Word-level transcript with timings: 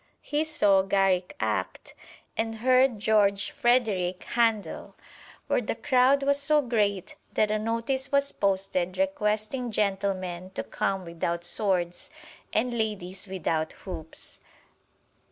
He 0.23 0.43
saw 0.45 0.81
Garrick 0.81 1.35
act 1.39 1.93
and 2.35 2.55
heard 2.55 2.97
George 2.97 3.51
Frederick 3.51 4.23
Handel, 4.23 4.95
where 5.45 5.61
the 5.61 5.75
crowd 5.75 6.23
was 6.23 6.41
so 6.41 6.59
great 6.59 7.15
that 7.33 7.51
a 7.51 7.59
notice 7.59 8.11
was 8.11 8.31
posted 8.31 8.97
requesting 8.97 9.69
gentlemen 9.71 10.49
to 10.55 10.63
come 10.63 11.05
without 11.05 11.43
swords 11.43 12.09
and 12.51 12.75
ladies 12.75 13.27
without 13.27 13.73
hoops. 13.73 14.39